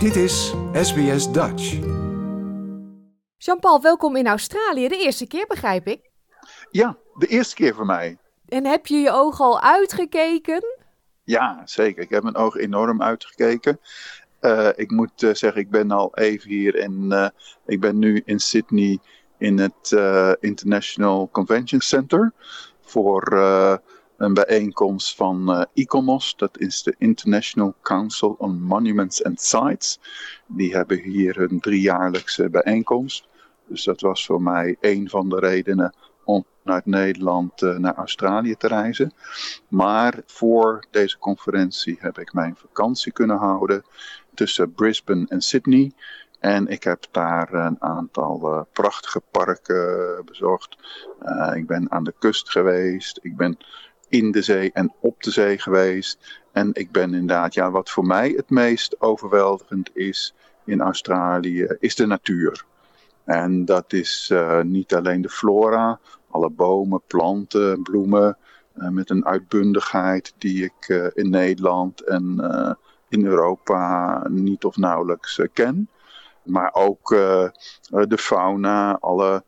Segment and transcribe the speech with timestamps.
[0.00, 1.78] Dit is SBS Dutch.
[3.36, 4.88] Jean-Paul, welkom in Australië.
[4.88, 6.10] De eerste keer, begrijp ik.
[6.70, 8.18] Ja, de eerste keer voor mij.
[8.48, 10.64] En heb je je ogen al uitgekeken?
[11.24, 12.02] Ja, zeker.
[12.02, 13.80] Ik heb mijn ogen enorm uitgekeken.
[14.40, 17.28] Uh, ik moet uh, zeggen, ik ben al even hier en uh,
[17.66, 18.98] ik ben nu in Sydney
[19.38, 19.96] in het
[20.40, 22.32] International Convention Center
[22.80, 23.22] voor
[24.20, 26.36] een bijeenkomst van ICOMOS.
[26.36, 30.00] Dat is de International Council on Monuments and Sites.
[30.46, 33.28] Die hebben hier een driejaarlijkse bijeenkomst.
[33.66, 35.94] Dus dat was voor mij een van de redenen
[36.24, 39.12] om vanuit Nederland uh, naar Australië te reizen.
[39.68, 43.84] Maar voor deze conferentie heb ik mijn vakantie kunnen houden
[44.34, 45.92] tussen Brisbane en Sydney.
[46.38, 50.76] En ik heb daar een aantal uh, prachtige parken bezocht.
[51.22, 53.18] Uh, ik ben aan de kust geweest.
[53.22, 53.58] Ik ben
[54.10, 56.40] in de zee en op de zee geweest.
[56.52, 61.94] En ik ben inderdaad, ja, wat voor mij het meest overweldigend is in Australië, is
[61.94, 62.64] de natuur.
[63.24, 65.98] En dat is uh, niet alleen de flora,
[66.30, 68.36] alle bomen, planten, bloemen,
[68.76, 72.24] uh, met een uitbundigheid die ik uh, in Nederland en
[73.08, 75.88] in Europa niet of nauwelijks ken.
[76.42, 77.08] Maar ook
[77.88, 79.44] de fauna, alle,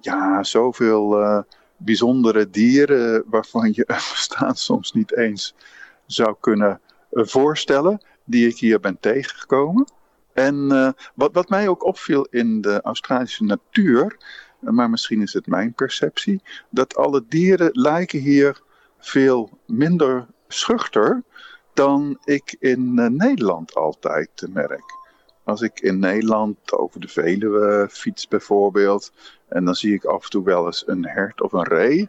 [0.00, 1.44] ja, zoveel
[1.78, 5.54] bijzondere dieren waarvan je bestaan soms niet eens
[6.06, 9.86] zou kunnen voorstellen, die ik hier ben tegengekomen.
[10.32, 14.16] En uh, wat, wat mij ook opviel in de Australische natuur,
[14.60, 18.62] maar misschien is het mijn perceptie, dat alle dieren lijken hier
[18.98, 21.22] veel minder schuchter
[21.74, 24.97] dan ik in Nederland altijd merk.
[25.48, 29.12] Als ik in Nederland over de Veluwe fiets bijvoorbeeld,
[29.48, 32.08] en dan zie ik af en toe wel eens een hert of een ree.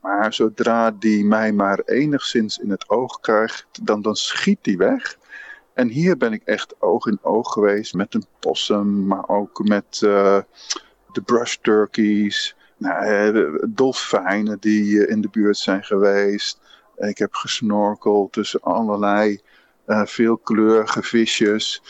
[0.00, 5.18] Maar zodra die mij maar enigszins in het oog krijgt, dan, dan schiet die weg.
[5.74, 10.00] En hier ben ik echt oog in oog geweest met een possum, maar ook met
[10.04, 10.38] uh,
[11.12, 16.60] de brush turkeys, nou, dolfijnen die uh, in de buurt zijn geweest.
[16.96, 19.40] Ik heb gesnorkeld tussen allerlei
[19.86, 21.82] veelkleurige visjes.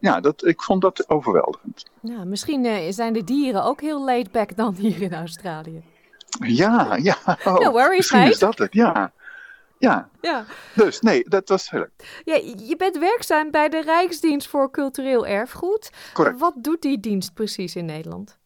[0.00, 1.84] Ja, dat, ik vond dat overweldigend.
[2.00, 5.82] Ja, misschien zijn de dieren ook heel laid back dan hier in Australië.
[6.40, 7.16] Ja, ja.
[7.44, 9.12] Oh, no worries, misschien is dat het, ja.
[9.82, 10.08] Ja.
[10.20, 10.44] ja.
[10.74, 12.22] Dus nee, dat was heel leuk.
[12.24, 12.34] Ja,
[12.66, 15.90] je bent werkzaam bij de Rijksdienst voor Cultureel Erfgoed.
[16.12, 16.38] Correct.
[16.38, 18.38] Wat doet die dienst precies in Nederland?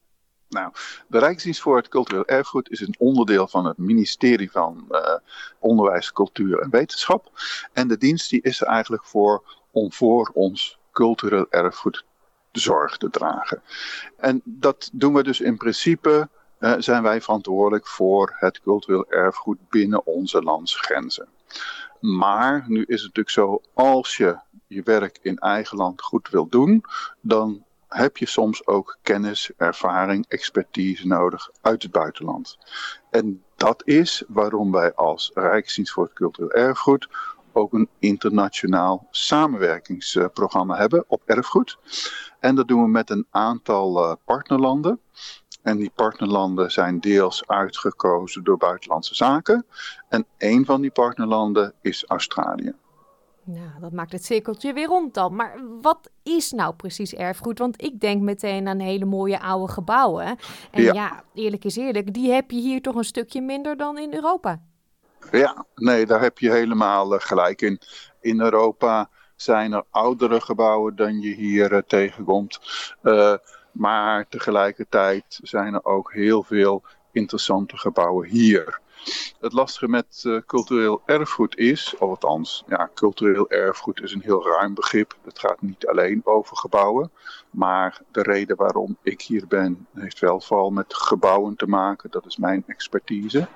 [0.49, 0.73] Nou,
[1.09, 5.15] de Rijksdienst voor het Cultureel Erfgoed is een onderdeel van het ministerie van uh,
[5.59, 7.31] Onderwijs, Cultuur en Wetenschap.
[7.73, 12.05] En de dienst die is er eigenlijk voor om voor ons cultureel erfgoed
[12.53, 13.63] zorg te dragen.
[14.17, 16.29] En dat doen we dus in principe
[16.61, 21.29] uh, zijn wij verantwoordelijk voor het cultureel erfgoed binnen onze landsgrenzen.
[22.01, 26.49] Maar nu is het natuurlijk zo, als je je werk in eigen land goed wil
[26.49, 26.85] doen,
[27.21, 32.59] dan heb je soms ook kennis, ervaring, expertise nodig uit het buitenland.
[33.11, 37.09] En dat is waarom wij als Rijksdienst voor het Cultureel Erfgoed
[37.57, 41.79] ook een internationaal samenwerkingsprogramma hebben op erfgoed.
[42.41, 45.01] En dat doen we met een aantal uh, partnerlanden.
[45.63, 49.67] En die partnerlanden zijn deels uitgekozen door buitenlandse zaken.
[50.09, 52.75] En een van die partnerlanden is Australië.
[53.45, 55.35] Nou, dat maakt het cirkeltje weer rond dan.
[55.35, 57.59] Maar wat is nou precies erfgoed?
[57.59, 60.27] Want ik denk meteen aan hele mooie oude gebouwen.
[60.71, 60.93] En ja.
[60.93, 64.61] ja, eerlijk is eerlijk, die heb je hier toch een stukje minder dan in Europa.
[65.31, 67.81] Ja, nee, daar heb je helemaal uh, gelijk in.
[68.21, 72.61] In Europa zijn er oudere gebouwen dan je hier uh, tegenkomt.
[73.03, 73.35] Uh,
[73.73, 76.83] maar tegelijkertijd zijn er ook heel veel
[77.13, 78.81] interessante gebouwen hier.
[79.41, 84.75] Het lastige met cultureel erfgoed is, of althans, ja, cultureel erfgoed is een heel ruim
[84.75, 85.17] begrip.
[85.25, 87.11] Het gaat niet alleen over gebouwen.
[87.51, 92.11] Maar de reden waarom ik hier ben, heeft wel vooral met gebouwen te maken.
[92.11, 93.49] Dat is mijn expertise.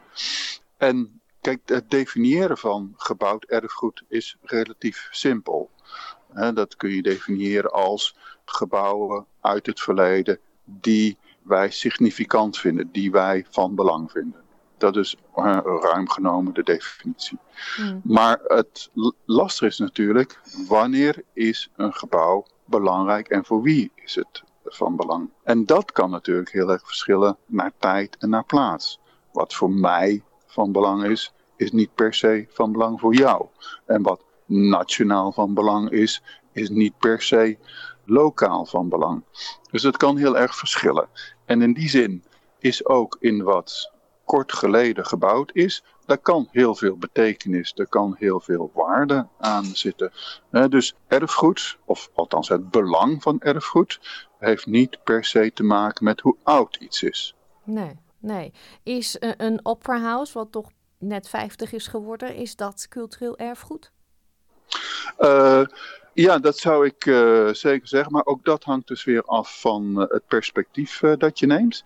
[0.77, 5.71] En kijk, het definiëren van gebouwd erfgoed is relatief simpel.
[6.55, 13.47] Dat kun je definiëren als gebouwen uit het verleden die wij significant vinden, die wij
[13.51, 14.41] van belang vinden.
[14.79, 17.39] Dat is uh, ruim genomen de definitie.
[17.77, 18.01] Mm.
[18.05, 18.91] Maar het
[19.25, 25.31] lastig is natuurlijk, wanneer is een gebouw belangrijk en voor wie is het van belang?
[25.43, 29.01] En dat kan natuurlijk heel erg verschillen naar tijd en naar plaats.
[29.33, 33.47] Wat voor mij van belang is, is niet per se van belang voor jou.
[33.87, 37.59] En wat nationaal van belang is, is niet per se
[38.05, 39.25] lokaal van belang.
[39.71, 41.09] Dus het kan heel erg verschillen.
[41.45, 42.25] En in die zin
[42.59, 43.93] is ook in wat
[44.25, 49.65] kort geleden gebouwd is, daar kan heel veel betekenis, er kan heel veel waarde aan
[49.65, 50.13] zitten.
[50.69, 54.01] dus erfgoed, of althans het belang van erfgoed,
[54.39, 57.35] heeft niet per se te maken met hoe oud iets is.
[57.65, 58.53] Nee, nee.
[58.83, 63.93] Is een opera house, wat toch net 50 is geworden, is dat cultureel erfgoed?
[65.19, 65.63] Uh,
[66.15, 68.13] ja, dat zou ik uh, zeker zeggen.
[68.13, 71.85] Maar ook dat hangt dus weer af van het perspectief dat je neemt.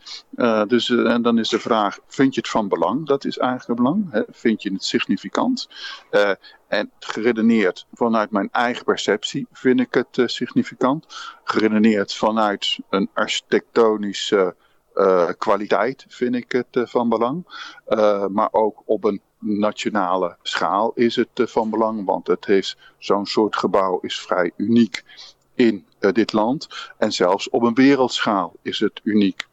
[0.69, 3.06] dus en dan is de vraag: vind je het van belang?
[3.06, 4.10] Dat is eigenlijk belang.
[4.10, 4.22] Hè?
[4.31, 5.69] Vind je het significant?
[6.69, 11.06] en geredeneerd vanuit mijn eigen perceptie vind ik het significant.
[11.44, 14.56] Geredeneerd vanuit een architectonische
[15.38, 17.44] kwaliteit vind ik het van belang.
[18.31, 23.26] maar ook op een nationale schaal is het eh, van belang, want het heeft zo'n
[23.26, 25.05] soort gebouw is vrij uniek
[25.55, 26.69] in dit land.
[26.99, 29.46] En zelfs op een wereldschaal is het uniek.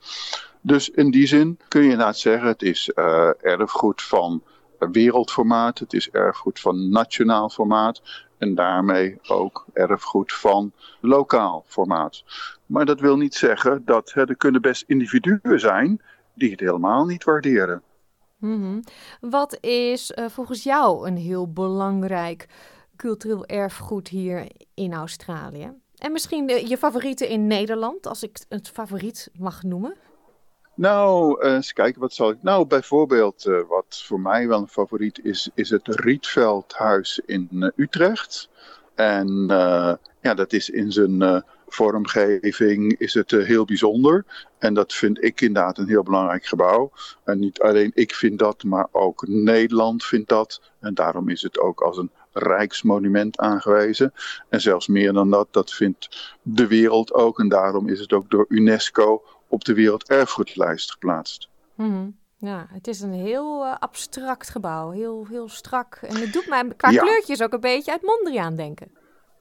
[0.61, 2.89] Dus in die zin kun je inderdaad zeggen, het is
[3.41, 4.43] erfgoed van
[4.79, 8.01] wereldformaat, het is erfgoed van nationaal formaat
[8.41, 12.23] en daarmee ook erfgoed van lokaal formaat.
[12.65, 16.01] Maar dat wil niet zeggen dat er kunnen best individuen zijn
[16.33, 17.81] die het helemaal niet waarderen.
[18.37, 18.79] Mm
[19.19, 22.47] Wat is uh, volgens jou een heel belangrijk
[22.95, 25.71] cultureel erfgoed hier in Australië?
[25.95, 29.95] En misschien de, je favorieten in Nederland, als ik het favoriet mag noemen?
[30.81, 32.37] Nou, uh, eens kijken, wat zal ik.
[32.41, 38.49] Nou, bijvoorbeeld, uh, wat voor mij wel een favoriet is, is het Rietveldhuis in Utrecht.
[38.95, 39.45] En
[40.21, 44.25] ja, dat is in zijn vormgeving is het heel bijzonder.
[44.59, 46.91] En dat vind ik inderdaad een heel belangrijk gebouw.
[47.23, 50.61] En niet alleen ik vind dat, maar ook Nederland vindt dat.
[50.79, 54.13] En daarom is het ook als een rijksmonument aangewezen.
[54.49, 57.39] En zelfs meer dan dat, dat vindt de wereld ook.
[57.39, 61.49] En daarom is het ook door UNESCO op de werelderfgoedlijst geplaatst.
[61.75, 65.95] Mm Ja, het is een heel uh, abstract gebouw, heel, heel strak.
[66.01, 67.01] En het doet mij qua ja.
[67.01, 68.91] kleurtjes ook een beetje uit Mondriaan denken.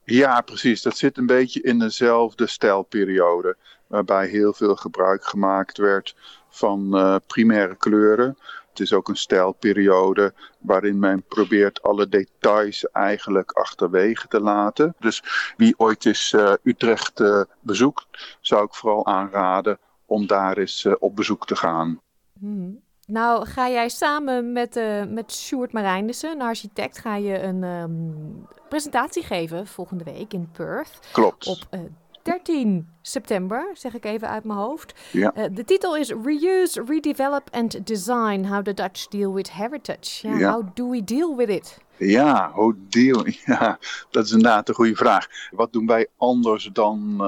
[0.05, 0.83] Ja, precies.
[0.83, 3.57] Dat zit een beetje in dezelfde stijlperiode.
[3.87, 6.17] Waarbij heel veel gebruik gemaakt werd
[6.49, 8.39] van uh, primaire kleuren.
[8.69, 14.95] Het is ook een stijlperiode waarin men probeert alle details eigenlijk achterwege te laten.
[14.99, 15.23] Dus
[15.57, 17.23] wie ooit eens uh, Utrecht
[17.61, 19.79] bezoekt, zou ik vooral aanraden
[20.11, 22.01] om daar eens op bezoek te gaan.
[22.39, 22.81] Hmm.
[23.07, 28.47] Nou, ga jij samen met, uh, met Sjoerd Marijnissen, een architect, ga je een um,
[28.69, 30.99] presentatie geven volgende week in Perth.
[31.13, 31.47] Klopt.
[31.47, 31.81] Op uh,
[32.23, 34.93] 13 september, zeg ik even uit mijn hoofd.
[35.13, 35.33] Ja.
[35.37, 40.29] Uh, de titel is Reuse, Redevelop and Design, How the Dutch Deal with Heritage.
[40.29, 40.53] Ja, ja.
[40.53, 41.79] How do we deal with it?
[41.97, 43.25] Ja, hoe deal?
[43.45, 43.79] Ja,
[44.11, 45.27] dat is inderdaad een goede vraag.
[45.51, 47.21] Wat doen wij anders dan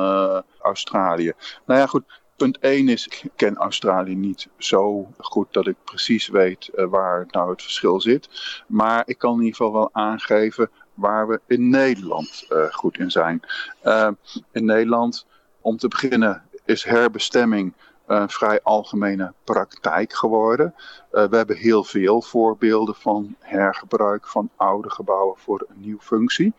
[0.60, 1.32] Australië?
[1.66, 6.28] Nou ja, goed punt 1 is, ik ken Australië niet zo goed dat ik precies
[6.28, 8.28] weet uh, waar nou het verschil zit.
[8.66, 13.10] Maar ik kan in ieder geval wel aangeven waar we in Nederland uh, goed in
[13.10, 13.42] zijn.
[13.84, 14.08] Uh,
[14.52, 15.26] in Nederland,
[15.60, 17.74] om te beginnen, is herbestemming
[18.06, 20.74] een vrij algemene praktijk geworden.
[21.10, 26.52] we hebben heel veel voorbeelden van hergebruik van oude gebouwen voor een nieuwe functie.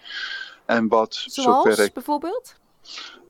[0.65, 1.93] En wat Zoals zover ik...
[1.93, 2.55] bijvoorbeeld?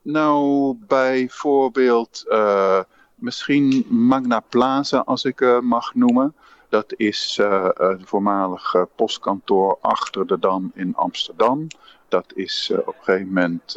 [0.03, 2.79] Nou, bijvoorbeeld uh,
[3.15, 6.35] misschien Magna Plaza, als ik uh, mag noemen.
[6.69, 11.67] Dat is uh, het voormalige postkantoor achter de Dam in Amsterdam.
[12.07, 13.71] Dat is op een gegeven moment,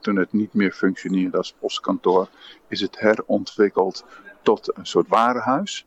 [0.00, 2.28] toen het niet meer functioneerde als postkantoor,
[2.68, 4.04] is het herontwikkeld
[4.42, 5.86] tot een soort warenhuis.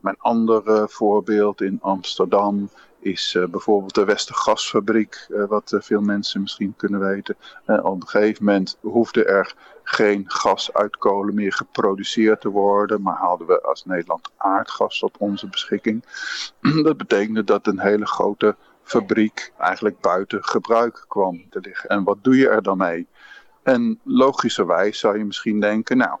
[0.00, 6.40] Mijn andere voorbeeld in Amsterdam is uh, bijvoorbeeld de Westergasfabriek, uh, wat uh, veel mensen
[6.40, 7.36] misschien kunnen weten.
[7.66, 13.16] op een gegeven moment hoefde er geen gas uit kolen meer geproduceerd te worden, maar
[13.16, 16.04] hadden we als Nederland aardgas tot onze beschikking.
[16.82, 21.90] dat betekende dat een hele grote fabriek eigenlijk buiten gebruik kwam te liggen.
[21.90, 23.06] En wat doe je er dan mee?
[23.62, 26.18] En logischerwijs zou je misschien denken, nou,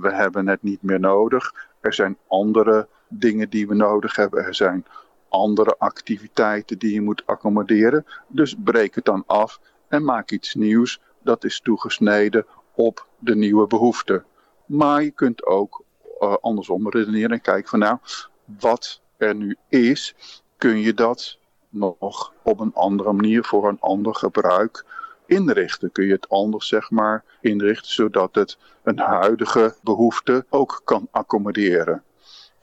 [0.00, 1.54] we hebben het niet meer nodig.
[1.80, 4.44] Er zijn andere dingen die we nodig hebben.
[4.44, 4.86] Er zijn
[5.28, 8.06] andere activiteiten die je moet accommoderen.
[8.28, 13.66] Dus breek het dan af en maak iets nieuws dat is toegesneden op de nieuwe
[13.66, 14.24] behoeften.
[14.66, 15.84] Maar je kunt ook
[16.20, 17.98] uh, andersom redeneren en kijken van nou,
[18.44, 20.14] wat er nu is,
[20.56, 24.84] kun je dat nog op een andere manier voor een ander gebruik
[25.26, 25.92] inrichten.
[25.92, 32.02] Kun je het anders zeg maar inrichten zodat het een huidige behoefte ook kan accommoderen.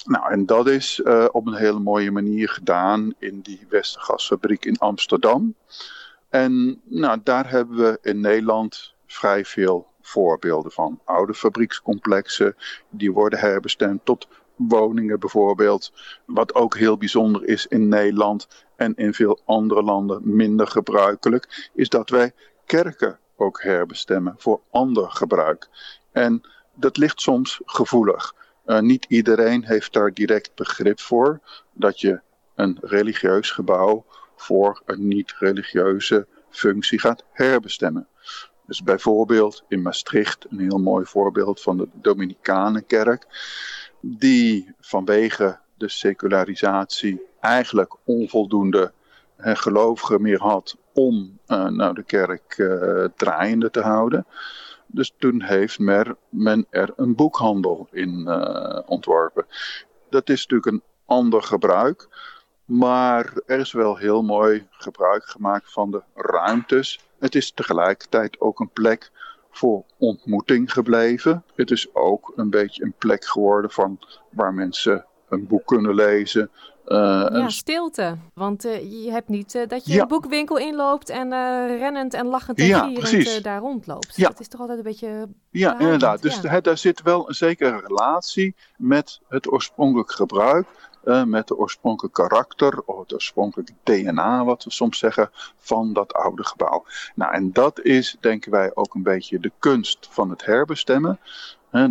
[0.06, 4.78] Nou, en dat is uh, op een hele mooie manier gedaan in die Westergasfabriek in
[4.78, 5.56] Amsterdam.
[6.30, 11.00] En nou, daar hebben we in Nederland vrij veel voorbeelden van.
[11.06, 12.56] Oude fabriekscomplexen,
[12.90, 15.92] die worden herbestemd tot woningen bijvoorbeeld.
[16.26, 21.90] Wat ook heel bijzonder is in Nederland en in veel andere landen minder gebruikelijk, is
[21.90, 22.34] dat wij
[22.66, 25.68] kerken ook herbestemmen voor ander gebruik.
[26.12, 26.42] En
[26.76, 28.36] dat ligt soms gevoelig.
[28.66, 31.40] Uh, niet iedereen heeft daar direct begrip voor
[31.74, 32.20] dat je
[32.56, 34.06] een religieus gebouw
[34.36, 38.08] voor een niet-religieuze functie gaat herbestemmen.
[38.66, 43.26] Dus bijvoorbeeld in Maastricht, een heel mooi voorbeeld van de Dominicanenkerk,
[44.00, 48.94] die vanwege de secularisatie eigenlijk onvoldoende
[49.38, 54.26] gelovigen meer had om uh, nou, de kerk uh, draaiende te houden.
[54.96, 55.80] Dus toen heeft
[56.30, 59.46] men er een boekhandel in uh, ontworpen.
[60.10, 62.08] Dat is natuurlijk een ander gebruik.
[62.66, 67.00] Maar er is wel heel mooi gebruik gemaakt van de ruimtes.
[67.20, 69.12] Het is tegelijkertijd ook een plek
[69.50, 71.44] voor ontmoeting gebleven.
[71.56, 74.00] Het is ook een beetje een plek geworden van
[74.30, 76.52] waar mensen een boek kunnen lezen.
[76.88, 78.18] Uh, ja, stilte.
[78.34, 80.02] Want uh, je hebt niet uh, dat je ja.
[80.02, 81.30] een boekwinkel inloopt en
[81.78, 84.16] rennend en lachend en ja, gierend daar rondloopt.
[84.16, 84.28] Ja.
[84.28, 85.28] Dat is toch altijd een beetje...
[85.50, 86.22] Ja, inderdaad.
[86.22, 90.68] Dus daar zit wel een zekere relatie met het oorspronkelijk gebruik.
[91.04, 96.46] met het oorspronkelijke karakter of het oorspronkelijke DNA, wat we soms zeggen, van dat oude
[96.46, 96.86] gebouw.
[97.16, 101.20] Nou, en dat is, denken wij, ook een beetje de kunst van het herbestemmen.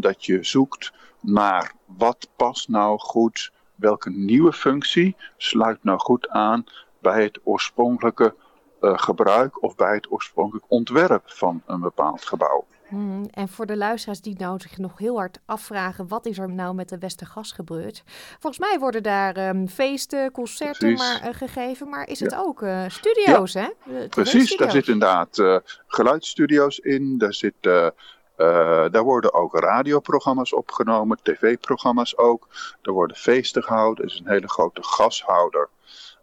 [0.01, 6.65] dat je zoekt naar wat past nou goed welke nieuwe functie sluit nou goed aan
[6.99, 8.35] bij het oorspronkelijke
[8.81, 12.65] uh, gebruik of bij het oorspronkelijk ontwerp van een bepaald gebouw.
[12.89, 16.51] Hmm, en voor de luisteraars die nou zich nog heel hard afvragen, wat is er
[16.51, 18.03] nou met de Westergas gebeurd?
[18.39, 22.85] Volgens mij worden daar um, feesten, concerten maar, uh, gegeven, maar is het ook uh,
[22.89, 23.73] studio's, ja.
[23.87, 24.09] hè?
[24.09, 27.95] Precies, daar zitten inderdaad geluidsstudio's in, daar zitten
[28.37, 32.49] uh, daar worden ook radioprogramma's opgenomen, tv-programma's ook.
[32.83, 34.05] Er worden feesten gehouden.
[34.05, 35.69] Er is een hele grote gashouder.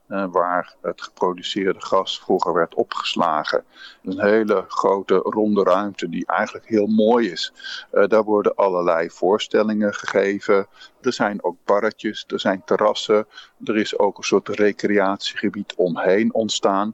[0.07, 3.63] Uh, waar het geproduceerde gas vroeger werd opgeslagen.
[4.03, 7.53] Een hele grote ronde ruimte die eigenlijk heel mooi is.
[7.93, 10.67] Uh, daar worden allerlei voorstellingen gegeven.
[11.01, 13.27] Er zijn ook barretjes, er zijn terrassen.
[13.63, 16.93] Er is ook een soort recreatiegebied omheen ontstaan.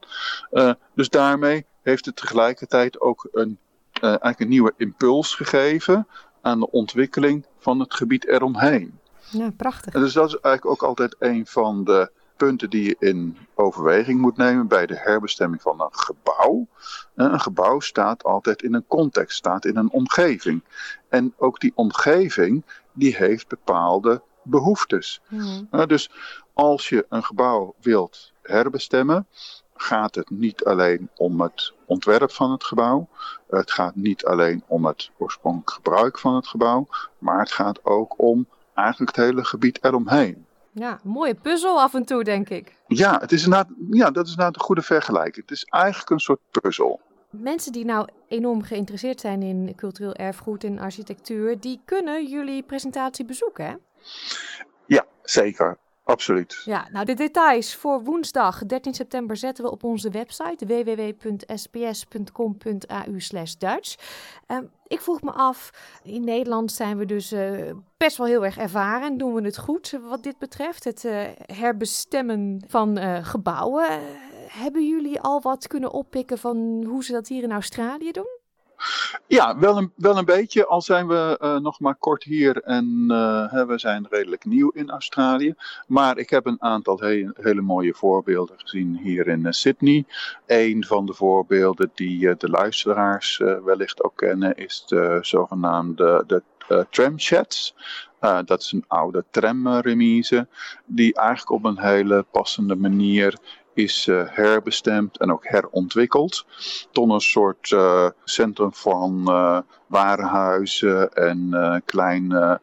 [0.94, 3.60] Dus daarmee heeft het tegelijkertijd ook een
[4.02, 6.08] eigenlijk een nieuwe impuls gegeven
[6.42, 9.00] aan de ontwikkeling van het gebied eromheen.
[9.30, 9.94] Ja, prachtig.
[9.94, 14.20] En dus dat is eigenlijk ook altijd een van de punten die je in overweging
[14.22, 16.68] moet nemen bij de herbestemming van een gebouw.
[17.16, 20.64] Een gebouw staat altijd in een context, staat in een omgeving.
[21.10, 25.22] En ook die omgeving die heeft bepaalde behoeftes.
[25.28, 25.68] Mm.
[25.72, 26.12] Uh, dus
[26.54, 29.28] als je een gebouw wilt herbestemmen,
[29.78, 33.08] gaat het niet alleen om het ontwerp van het gebouw.
[33.50, 36.88] Het gaat niet alleen om het oorspronkelijk gebruik van het gebouw.
[37.18, 40.46] Maar het gaat ook om eigenlijk het hele gebied eromheen.
[40.72, 42.76] Ja, mooie puzzel af en toe, denk ik.
[42.88, 45.36] Ja, het is inderdaad, ja, dat is inderdaad een goede vergelijking.
[45.36, 47.00] Het is eigenlijk een soort puzzel.
[47.30, 53.26] Mensen die nou enorm geïnteresseerd zijn in cultureel erfgoed en architectuur, die kunnen jullie presentatie
[53.26, 53.76] bezoeken, hè?
[54.86, 55.78] Ja, zeker.
[56.08, 56.62] Absoluut.
[56.66, 61.58] Ja, nou de details voor woensdag 13 september zetten we op onze website www.sps.com.au
[63.58, 63.96] Dutch.
[64.48, 65.70] Um, ik vroeg me af,
[66.04, 69.58] in Nederland zijn we dus uh, best wel heel erg ervaren en doen we het
[69.58, 70.84] goed wat dit betreft.
[70.84, 73.86] Het uh, herbestemmen van uh, gebouwen.
[74.48, 78.37] hebben jullie al wat kunnen oppikken van hoe ze dat hier in Australië doen?
[79.28, 80.66] Ja, wel een, wel een beetje.
[80.66, 84.90] Al zijn we uh, nog maar kort hier en uh, we zijn redelijk nieuw in
[84.90, 85.56] Australië.
[85.88, 90.06] Maar ik heb een aantal he hele mooie voorbeelden gezien hier in uh, Sydney.
[90.46, 96.44] Een van de voorbeelden die de luisteraars wellicht ook kennen is de zogenaamde de,
[96.90, 97.76] tramsheds.
[98.46, 100.48] dat is een oude tramremise
[100.86, 103.38] die eigenlijk op een hele passende manier
[103.78, 106.46] is uh, herbestemd en ook herontwikkeld
[106.92, 112.62] tot een soort uh, centrum van uh, warenhuizen en kleine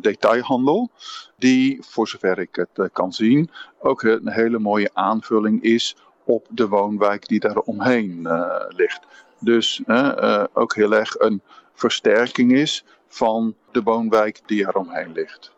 [0.00, 0.90] detailhandel.
[1.36, 6.68] Die, voor zover ik het kan zien, ook een hele mooie aanvulling is op de
[6.68, 8.28] woonwijk die daar omheen
[8.68, 9.00] ligt.
[9.38, 9.82] Dus
[10.52, 11.42] ook heel erg een
[11.74, 15.52] versterking is van de woonwijk die eromheen ligt.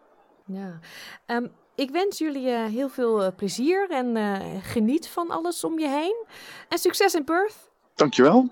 [0.45, 0.79] Ja,
[1.27, 5.79] um, ik wens jullie uh, heel veel uh, plezier en uh, geniet van alles om
[5.79, 6.25] je heen.
[6.69, 7.55] En succes in Perth.
[7.95, 8.49] Dankjewel.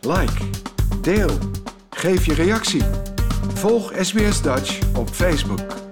[0.00, 0.44] Like,
[1.00, 1.30] deel,
[1.90, 2.82] geef je reactie.
[3.54, 5.83] Volg SBS Dutch op Facebook.